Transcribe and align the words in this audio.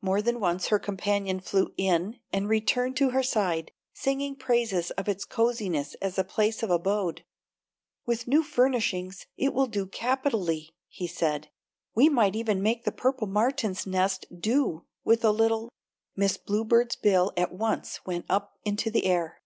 More 0.00 0.22
than 0.22 0.38
once 0.38 0.68
her 0.68 0.78
companion 0.78 1.40
flew 1.40 1.74
in 1.76 2.20
and 2.32 2.48
returned 2.48 2.96
to 2.98 3.10
her 3.10 3.24
side, 3.24 3.72
singing 3.92 4.36
praises 4.36 4.92
of 4.92 5.08
its 5.08 5.24
coziness 5.24 5.94
as 5.94 6.16
a 6.16 6.22
place 6.22 6.62
of 6.62 6.70
abode. 6.70 7.24
"With 8.06 8.28
new 8.28 8.44
furnishings 8.44 9.26
it 9.36 9.52
will 9.52 9.66
do 9.66 9.86
capitally," 9.86 10.70
said 11.08 11.46
he; 11.46 11.50
"we 11.96 12.08
might 12.08 12.36
even 12.36 12.62
make 12.62 12.84
the 12.84 12.92
Purple 12.92 13.26
Martins' 13.26 13.88
nest 13.88 14.26
do 14.38 14.84
with 15.02 15.24
a 15.24 15.32
little" 15.32 15.68
Miss 16.14 16.36
Bluebird's 16.36 16.94
bill 16.94 17.32
at 17.36 17.52
once 17.52 18.06
went 18.06 18.26
up 18.28 18.60
into 18.64 18.88
the 18.88 19.04
air. 19.04 19.42